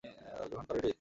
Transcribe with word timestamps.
গ্রহণ 0.49 0.65
করে 0.65 0.79
নি। 0.79 0.89